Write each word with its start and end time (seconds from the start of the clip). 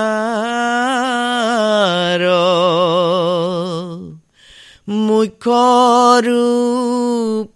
মুখ্যৰু 5.05 6.43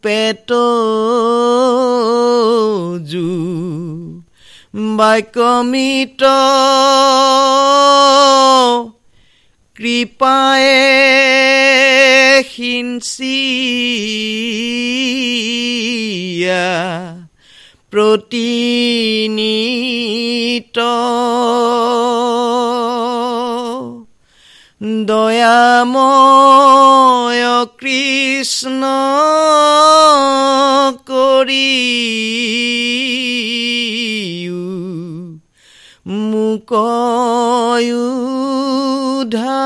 পেট 0.02 0.50
জু 3.04 3.26
বাক্যমিত 4.98 6.22
কৃপায়ে 9.78 10.84
সিঞ্চিয়া 12.48 13.08
প্ৰতিনীত 17.92 18.38
দয়াময় 26.08 27.46
কৃষ্ণ 27.78 28.82
কৰি 31.08 31.68
মুকয়ুধা 39.28 39.56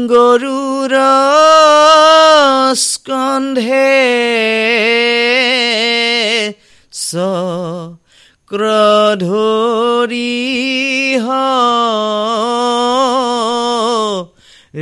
গৰুৰ 0.08 0.94
স্কন্ধে 2.76 3.92
ক্ৰধৰি 8.52 10.32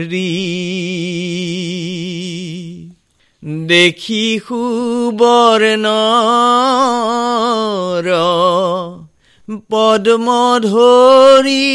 ৰি 0.03 0.29
দেখি 3.42 4.22
সুবৰ্ণ 4.46 5.86
পদ্ম 9.70 10.26
ধৰি 10.64 11.66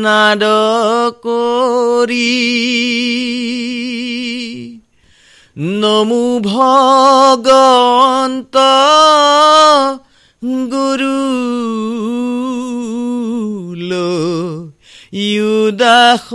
নাদ 0.00 0.42
কৰি 1.22 2.30
নমো 5.80 6.24
ভগন্ত 6.48 8.56
গুৰু 10.68 11.12
ইউদাস 15.72 16.26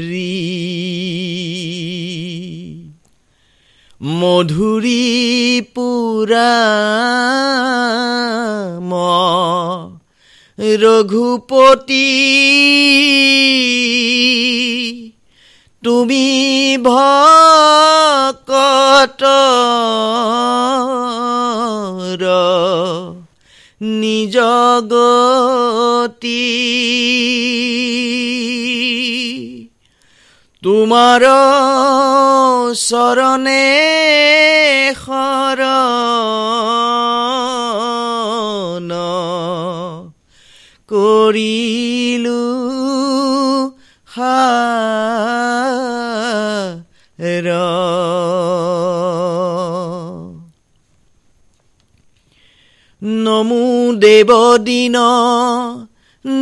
ৰি 0.00 0.30
মধুৰী 4.00 5.02
পুৰা 5.74 6.52
ৰঘুপতি 10.76 12.06
তুমি 15.82 16.24
ভকত 16.84 17.84
নিজ 23.80 24.36
গতি। 24.84 26.44
তোমাৰ 30.62 31.22
চৰণে 32.74 33.66
শৰ 35.06 35.60
কৰিলো 40.88 41.63
নমো 53.04 53.92
দেৱদিন 53.92 54.96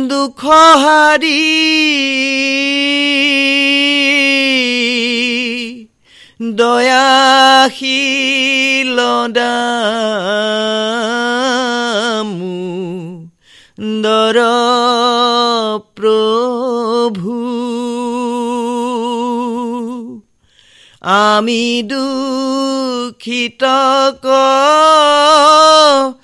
দুখ 0.07 0.45
হাৰি। 0.75 1.43
দৰ 14.03 14.37
প্ৰভু। 15.95 17.33
আমি 21.01 21.83
দুখিত 21.83 23.63
চৰণে 24.25 26.22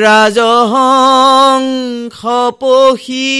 ৰাজহংস 0.00 1.40
পহী 2.60 3.32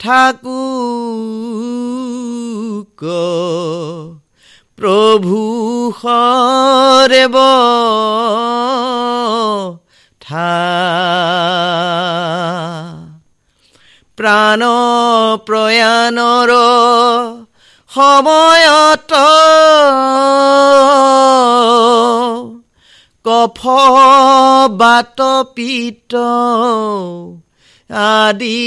থাকো 0.00 0.64
প্ৰভু 4.78 5.40
সৰেব 5.98 7.36
প্ৰাণ 14.18 14.62
প্ৰয়াণৰ 15.46 16.50
সময়ত 17.90 19.12
কফ 23.24 23.60
বাত 24.76 25.20
পিত 25.54 26.14
আদি 27.90 28.60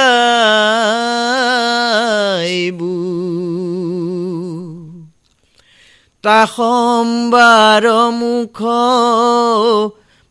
তা 6.25 6.41
সম্বাৰ 6.57 7.85
মুখ 8.13 8.59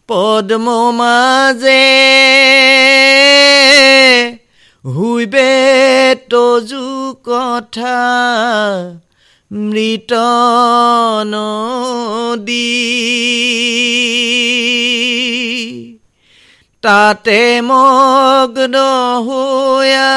পদ্ম 0.09 0.67
মাজে 0.91 1.87
হুইবে 4.85 5.53
তজু 6.29 6.87
কথা 7.23 7.97
মৃত 9.51 10.13
নদী। 11.25 12.81
তাতে 16.85 17.61
মগ্ন 17.61 18.75
হোয়া 19.27 20.13